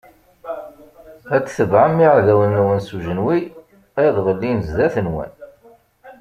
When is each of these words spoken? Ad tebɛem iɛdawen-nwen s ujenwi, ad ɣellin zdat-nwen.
Ad 1.35 1.45
tebɛem 1.47 1.97
iɛdawen-nwen 2.05 2.79
s 2.87 2.89
ujenwi, 2.95 3.39
ad 4.05 4.15
ɣellin 4.25 4.59
zdat-nwen. 4.67 5.31